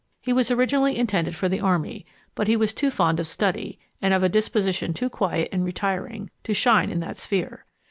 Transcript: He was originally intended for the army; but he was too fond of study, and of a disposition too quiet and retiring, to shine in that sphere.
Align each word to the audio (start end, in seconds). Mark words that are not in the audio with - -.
He 0.19 0.33
was 0.33 0.49
originally 0.49 0.97
intended 0.97 1.35
for 1.35 1.47
the 1.47 1.59
army; 1.59 2.07
but 2.33 2.47
he 2.47 2.55
was 2.57 2.73
too 2.73 2.89
fond 2.89 3.19
of 3.19 3.27
study, 3.27 3.77
and 4.01 4.15
of 4.15 4.23
a 4.23 4.29
disposition 4.29 4.95
too 4.95 5.11
quiet 5.11 5.47
and 5.51 5.63
retiring, 5.63 6.31
to 6.43 6.55
shine 6.55 6.89
in 6.89 7.01
that 7.01 7.17
sphere. 7.17 7.65